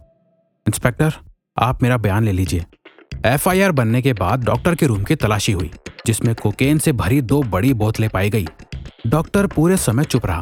[0.66, 1.14] इंस्पेक्टर,
[1.58, 2.66] आप मेरा बयान ले लीजिए।
[3.26, 5.72] एफआईआर बनने के बाद डॉक्टर के रूम की तलाशी हुई,
[6.08, 8.48] जिसमें कोकेन से भरी दो बड़ी बोतलें पाई गई।
[9.08, 10.42] डॉक्टर पूरे समय चुप रहा।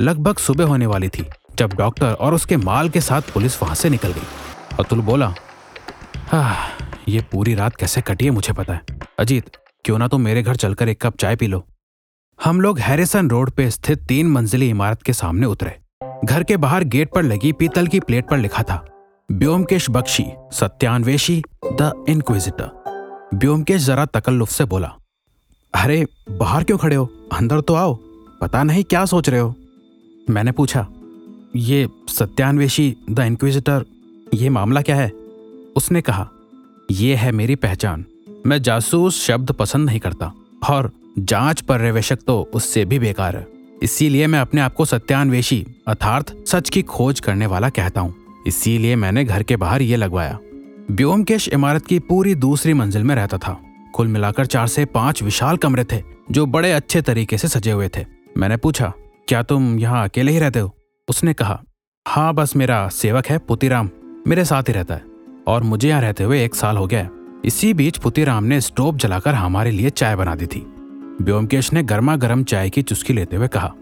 [0.00, 3.90] लगभग सुबह होने वाली थी, जब डॉक्टर और उसके माल के साथ पुलिस वहाँ से
[3.90, 4.26] निकल गई।
[4.80, 5.34] अतुल बोला
[6.32, 6.56] हाँ
[7.08, 8.80] ये पूरी रात कैसे कटी है मुझे पता है।
[9.18, 9.50] अजीत,
[9.84, 11.64] क्यों ना तुम तो मेरे घर चलकर एक कप चाय पी लो।
[12.44, 15.78] हम लोग हैरिसन रोड पे स्थित तीन मंजिली इमारत के सामने उतरे।
[16.24, 18.84] घर के बाहर गेट पर लगी पीतल की प्लेट पर लिखा था,
[19.32, 24.94] ब्योमकेश बख्शी सत्यान्वेशी द इनक्विजिटर। ब्योमकेश जरा तकल्लुफ से बोला,
[25.74, 27.10] अरे, बाहर क्यों खड़े हो?
[27.32, 27.94] अंदर तो आओ,
[28.40, 29.54] पता नहीं क्या सोच रहे हो?
[30.30, 30.86] मैंने पूछा,
[31.56, 33.84] ये सत्यान्वेशी द इंक्विजिटर
[34.34, 35.21] ये मामला क्या है?
[35.76, 36.28] उसने कहा
[36.90, 38.04] यह है मेरी पहचान।
[38.46, 40.32] मैं जासूस शब्द पसंद नहीं करता
[40.70, 43.46] और जाँच पर्यवेक्षक तो उससे भी बेकार है।
[43.82, 48.14] इसीलिए मैं अपने आप को सत्यान्वेशी अर्थात सच की खोज करने वाला कहता हूँ।
[48.46, 50.38] इसीलिए मैंने घर के बाहर ये लगवाया।
[50.90, 53.60] ब्योमकेश इमारत की पूरी दूसरी मंजिल में रहता था।
[53.94, 57.88] कुल मिलाकर चार से पाँच विशाल कमरे थे, जो बड़े अच्छे तरीके से सजे हुए
[57.96, 58.04] थे।
[58.38, 58.92] मैंने पूछा,
[59.28, 60.74] क्या तुम यहाँ अकेले ही रहते हो?
[61.08, 61.62] उसने कहा
[62.06, 63.90] हाँ बस मेरा सेवक है, पुतीराम।
[64.26, 65.11] मेरे साथ ही रहता है।
[65.46, 67.08] और मुझे यहाँ रहते हुए एक साल हो गया
[67.44, 70.60] इसी बीच पुतीराम ने स्टोव जलाकर हमारे लिए चाय बना दी थी।
[71.22, 73.72] व्योमकेश ने गर्मा गर्म चाय की चुस्की लेते हुए कहा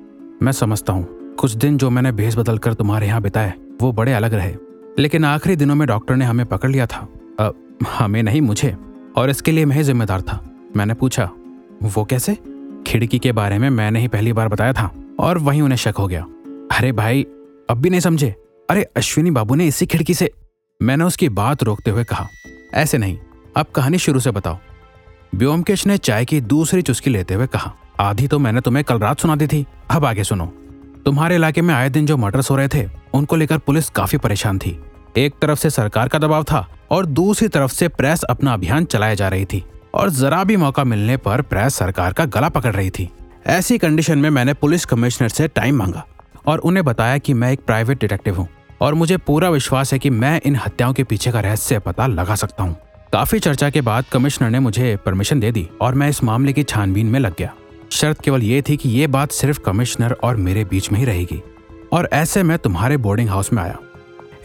[0.42, 4.12] मैं समझता हूँ। कुछ दिन जो मैंने भेस बदल कर तुम्हारे यहाँ बिताए वो बड़े
[4.12, 4.54] अलग रहे।
[4.98, 7.08] लेकिन आखिरी दिनों में डॉक्टर ने हमें पकड़ लिया था।
[7.40, 7.50] आ,
[7.88, 8.76] हमें नहीं मुझे।
[9.16, 10.44] और इसके लिए मैं जिम्मेदार था।
[10.76, 11.30] मैंने पूछा
[11.82, 12.34] वो कैसे?
[12.86, 16.06] खिड़की के बारे में मैंने ही पहली बार बताया था। और वहीं उन्हें शक हो
[16.06, 16.22] गया।
[16.78, 17.26] अरे भाई
[17.70, 18.34] अब भी नहीं समझे।
[18.70, 20.30] अरे अश्विनी बाबू ने इसी खिड़की से
[20.82, 22.28] मैंने उसकी बात रोकते हुए कहा,
[22.74, 23.18] ऐसे नहीं,
[23.56, 24.58] अब कहानी शुरू से बताओ।
[25.34, 29.20] व्योमकेश ने चाय की दूसरी चुस्की लेते हुए कहा, आधी तो मैंने तुम्हें कल रात
[29.20, 30.46] सुना दी थी, अब आगे सुनो।
[31.04, 34.58] तुम्हारे इलाके में आए दिन जो मर्डर्स हो रहे थे, उनको लेकर पुलिस काफ़ी परेशान
[34.58, 34.78] थी।
[35.16, 39.14] एक तरफ़ से सरकार का दबाव था और दूसरी तरफ़ से प्रेस अपना अभियान चलाया
[39.14, 39.64] जा रही थी
[39.94, 43.08] और जरा भी मौका मिलने पर प्रेस सरकार का गला पकड़ रही थी।
[43.46, 46.06] ऐसी कंडीशन में मैंने पुलिस कमिश्नर से टाइम मांगा
[46.46, 48.48] और उन्हें बताया कि मैं एक प्राइवेट डिटेक्टिव हूँ।
[48.80, 52.34] और मुझे पूरा विश्वास है कि मैं इन हत्याओं के पीछे का रहस्य पता लगा
[52.34, 52.76] सकता हूँ।
[53.12, 56.62] काफ़ी चर्चा के बाद कमिश्नर ने मुझे परमिशन दे दी और मैं इस मामले की
[56.62, 57.54] छानबीन में लग गया।
[57.90, 61.42] शर्त केवल ये थी कि ये बात सिर्फ़ कमिश्नर और मेरे बीच में ही रहेगी।
[61.92, 63.78] और ऐसे में तुम्हारे बोर्डिंग हाउस में आया।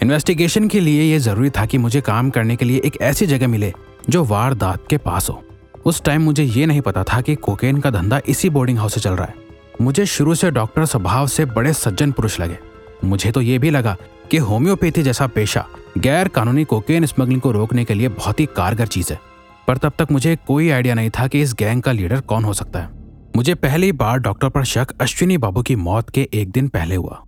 [0.02, 3.48] इन्वेस्टिगेशन के लिए ये ज़रूरी था कि मुझे काम करने के लिए एक ऐसी जगह
[3.48, 3.74] मिले
[4.10, 5.44] जो वारदात के पास हो।
[5.86, 9.02] उस टाइम मुझे ये नहीं पता था कि कोकेन का धंधा इसी बोर्डिंग हाउस से
[9.02, 9.36] चल रहा है।
[9.82, 12.58] मुझे शुरू से डॉक्टर स्वभाव से बड़े सज्जन पुरुष लगे।
[13.04, 15.66] मुझे तो ये भी लगा कि होम्योपैथी जैसा पेशा
[15.98, 19.20] गैर कानूनी कोकेन स्मगलिंग को रोकने के लिए बहुत ही कारगर चीज़ है।
[19.68, 22.54] पर तब तक मुझे कोई आइडिया नहीं था कि इस गैंग का लीडर कौन हो
[22.54, 22.90] सकता है।
[23.36, 27.22] मुझे पहली बार डॉक्टर पर शक अश्विनी बाबू की मौत के एक दिन पहले हुआ।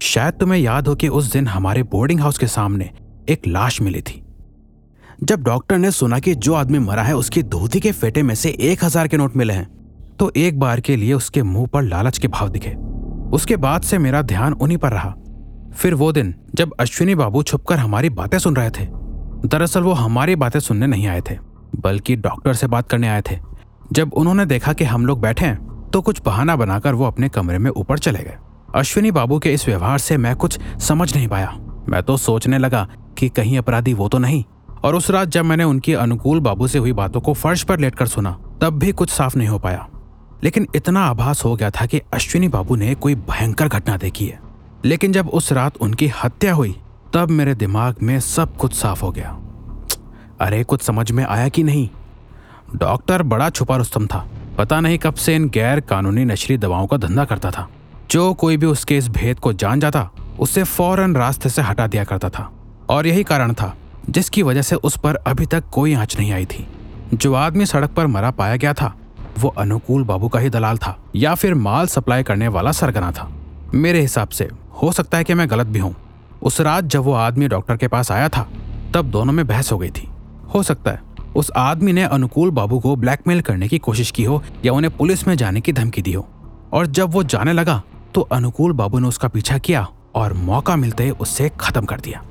[0.00, 2.90] शायद तुम्हें याद हो कि उस दिन हमारे बोर्डिंग हाउस के सामने
[3.28, 4.22] एक लाश मिली थी।
[5.22, 8.56] जब डॉक्टर ने सुना कि जो आदमी मरा है, उसकी धोती के फेटे में से
[8.60, 9.68] एक हज़ार के नोट मिले हैं
[10.18, 12.70] तो एक बार के लिए उसके मुँह पर लालच के भाव दिखे।
[13.30, 15.14] उसके बाद से मेरा ध्यान उन्हीं पर रहा।
[15.74, 18.86] फिर वो दिन जब अश्विनी बाबू छुपकर हमारी बातें सुन रहे थे,
[19.46, 21.38] दरअसल वो हमारी बातें सुनने नहीं आए थे,
[21.76, 23.38] बल्कि डॉक्टर से बात करने आए थे।
[23.92, 27.58] जब उन्होंने देखा कि हम लोग बैठे हैं तो कुछ बहाना बनाकर वो अपने कमरे
[27.58, 28.36] में ऊपर चले गए।
[28.74, 31.56] अश्विनी बाबू के इस व्यवहार से मैं कुछ समझ नहीं पाया।
[31.88, 34.44] मैं तो सोचने लगा कि कहीं अपराधी वो तो नहीं।
[34.84, 38.06] और उस रात जब मैंने उनकी अनुकूल बाबू से हुई बातों को फर्श पर लेटकर
[38.06, 39.88] सुना, तब भी कुछ साफ़ नहीं हो पाया।
[40.44, 44.43] लेकिन इतना आभास हो गया था कि अश्विनी बाबू ने कोई भयंकर घटना देखी है।
[44.84, 46.76] लेकिन जब उस रात उनकी हत्या हुई,
[47.14, 49.38] तब मेरे दिमाग में सब कुछ साफ़ हो गया।
[50.40, 51.88] अरे, कुछ समझ में आया कि नहीं?
[52.76, 56.96] डॉक्टर बड़ा छुपा रुस्तम था। पता नहीं कब से इन गैर कानूनी नशरी दवाओं का
[56.96, 57.68] धंधा करता था।
[58.10, 62.04] जो कोई भी उसके इस भेद को जान जाता, उसे फ़ौरन रास्ते से हटा दिया
[62.04, 62.52] करता था।
[62.88, 63.76] और यही कारण था,
[64.10, 66.68] जिसकी वजह से उस पर अभी तक कोई आँच नहीं आई थी।
[67.14, 68.96] जो आदमी सड़क पर मरा पाया गया था,
[69.38, 73.32] वो अनुकूल बाबू का ही दलाल था, या फिर माल सप्लाई करने वाला सरगना था।
[73.74, 74.48] मेरे हिसाब से
[74.82, 75.94] हो सकता है कि मैं गलत भी हूँ।
[76.42, 78.46] उस रात जब वो आदमी डॉक्टर के पास आया था,
[78.94, 80.08] तब दोनों में बहस हो गई थी।
[80.54, 81.00] हो सकता है,
[81.36, 85.26] उस आदमी ने अनुकूल बाबू को ब्लैकमेल करने की कोशिश की हो या उन्हें पुलिस
[85.28, 86.26] में जाने की धमकी दी हो।
[86.72, 87.82] और जब वो जाने लगा
[88.14, 92.22] तो अनुकूल बाबू ने उसका पीछा किया और मौका मिलते उससे खत्म कर दिया।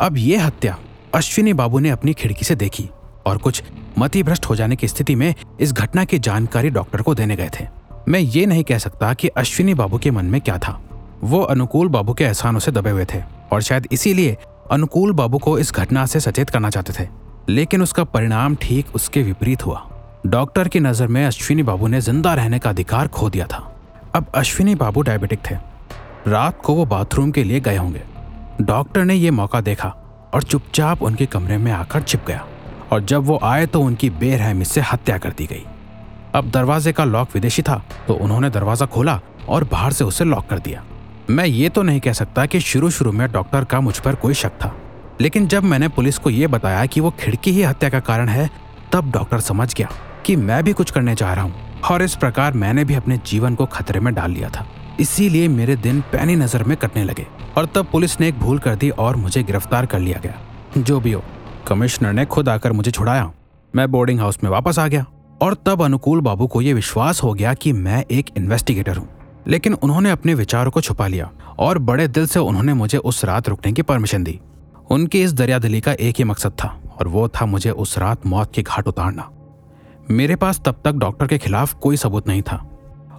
[0.00, 0.78] अब ये हत्या
[1.14, 2.88] अश्विनी बाबू ने अपनी खिड़की से देखी
[3.26, 3.62] और कुछ
[3.98, 7.50] मति भ्रष्ट हो जाने की स्थिति में इस घटना की जानकारी डॉक्टर को देने गए
[7.60, 7.66] थे।
[8.08, 10.80] मैं ये नहीं कह सकता कि अश्विनी बाबू के मन में क्या था।
[11.22, 14.36] वो अनुकूल बाबू के एहसानों से दबे हुए थे और शायद इसीलिए
[14.70, 17.08] अनुकूल बाबू को इस घटना से सचेत करना चाहते थे।
[17.48, 19.82] लेकिन उसका परिणाम ठीक उसके विपरीत हुआ।
[20.26, 23.58] डॉक्टर की नज़र में अश्विनी बाबू ने ज़िंदा रहने का अधिकार खो दिया था।
[24.14, 25.54] अब अश्विनी बाबू डायबिटिक थे।
[26.26, 28.02] रात को वो बाथरूम के लिए गए होंगे।
[28.60, 29.88] डॉक्टर ने ये मौका देखा
[30.34, 32.44] और चुपचाप उनके कमरे में आकर छिप गया
[32.92, 35.64] और जब वो आए तो उनकी बेरहमी से हत्या कर दी गई।
[36.34, 40.46] अब दरवाजे का लॉक विदेशी था तो उन्होंने दरवाज़ा खोला और बाहर से उसे लॉक
[40.46, 40.84] कर दिया।
[41.30, 44.34] मैं ये तो नहीं कह सकता कि शुरू शुरू में डॉक्टर का मुझ पर कोई
[44.34, 44.74] शक था।
[45.20, 48.48] लेकिन जब मैंने पुलिस को यह बताया कि वो खिड़की ही हत्या का कारण है,
[48.92, 49.88] तब डॉक्टर समझ गया
[50.26, 53.54] कि मैं भी कुछ करने जा रहा हूँ और इस प्रकार मैंने भी अपने जीवन
[53.54, 54.66] को खतरे में डाल लिया था।
[55.00, 58.74] इसीलिए मेरे दिन पैनी नज़र में कटने लगे और तब पुलिस ने एक भूल कर
[58.74, 61.22] दी और मुझे गिरफ़्तार कर लिया गया। जो भी हो,
[61.68, 63.30] कमिश्नर ने खुद आकर मुझे छुड़ाया।
[63.74, 65.04] मैं बोर्डिंग हाउस में वापस आ गया
[65.42, 69.08] और तब अनुकूल बाबू को यह विश्वास हो गया कि मैं एक इन्वेस्टिगेटर हूँ।
[69.48, 73.48] लेकिन उन्होंने अपने विचारों को छुपा लिया और बड़े दिल से उन्होंने मुझे उस रात
[73.48, 74.38] रुकने की परमिशन दी।
[74.90, 76.68] उनकी इस दरियादिली का एक ही मकसद था
[77.00, 79.28] और वो था मुझे उस रात मौत के घाट उतारना।
[80.10, 82.56] मेरे पास तब तक डॉक्टर के खिलाफ कोई सबूत नहीं था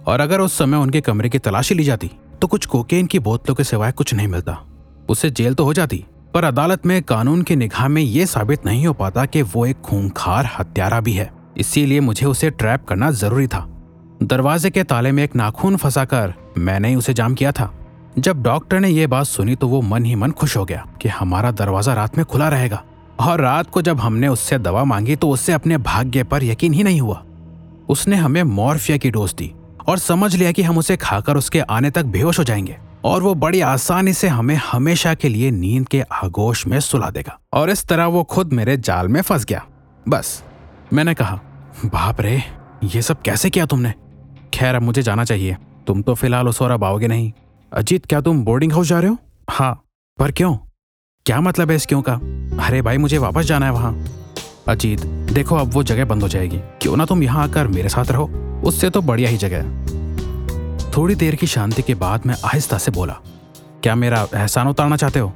[0.06, 2.10] और अगर उस समय उनके कमरे की तलाशी ली जाती
[2.40, 4.58] तो कुछ कोकेन की बोतलों के सिवाय कुछ नहीं मिलता।
[5.08, 8.86] उसे जेल तो हो जाती, पर अदालत में कानून की निगाह में यह साबित नहीं
[8.86, 13.46] हो पाता कि वो एक खूंखार हत्यारा भी है। इसीलिए मुझे उसे ट्रैप करना ज़रूरी
[13.46, 13.66] था।
[14.22, 17.72] दरवाजे के ताले में एक नाखून फंसाकर मैंने ही उसे जाम किया था।
[18.18, 21.08] जब डॉक्टर ने यह बात सुनी तो वो मन ही मन खुश हो गया कि
[21.08, 22.82] हमारा दरवाज़ा रात में खुला रहेगा।
[23.20, 26.82] और रात को जब हमने उससे दवा मांगी तो उससे अपने भाग्य पर यकीन ही
[26.82, 27.22] नहीं हुआ।
[27.88, 29.52] उसने हमें मॉर्फिया की डोज दी
[29.88, 33.34] और समझ लिया कि हम उसे खाकर उसके आने तक बेहोश हो जाएँगे। और वो
[33.34, 37.84] बड़ी आसानी से हमें हमेशा के लिए नींद के आगोश में सुला देगा। और इस
[37.84, 39.64] तरह वो खुद मेरे जाल में फंस गया।
[40.08, 40.42] बस,
[40.92, 41.40] मैंने कहा,
[41.86, 42.42] बाप रे,
[42.84, 43.94] ये सब कैसे किया तुमने?
[44.58, 47.32] खैर, अब मुझे जाना चाहिए। तुम तो फ़िलहाल उस और अब आओगे नहीं।
[47.72, 49.16] अजीत, क्या तुम बोर्डिंग हाउस जा रहे हो?
[49.50, 49.84] हाँ।
[50.18, 50.56] पर क्यों?
[51.26, 52.12] क्या मतलब है इस क्यों का?
[52.66, 54.04] अरे भाई, मुझे वापस जाना है वहाँ।
[54.68, 58.10] अजीत, देखो, अब वो जगह बंद हो जाएगी। क्यों ना तुम यहाँ आकर मेरे साथ
[58.10, 58.24] रहो?
[58.64, 59.62] उससे तो बढ़िया ही जगह
[60.96, 63.16] थोड़ी देर की शांति के बाद मैं आहिस्ता से बोला,
[63.82, 65.32] क्या मेरा एहसान उतारना चाहते हो?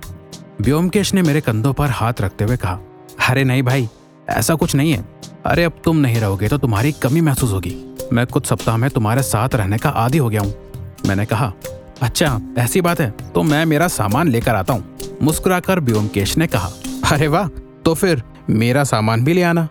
[0.61, 2.79] व्योमकेश ने मेरे कंधों पर हाथ रखते हुए कहा,
[3.29, 3.89] अरे नहीं भाई,
[4.29, 5.05] ऐसा कुछ नहीं है।
[5.47, 7.77] अरे अब तुम नहीं रहोगे तो तुम्हारी कमी महसूस होगी।
[8.13, 10.55] मैं कुछ सप्ताह में तुम्हारे साथ रहने का आदि हो गया हूँ।
[11.07, 11.53] मैंने कहा
[12.03, 16.71] अच्छा ऐसी बात है तो मैं मेरा सामान लेकर आता हूँ। मुस्कुराकर ब्योमकेश ने कहा,
[17.13, 17.49] अरे वाह
[17.85, 19.69] तो फिर मेरा सामान भी ले आना।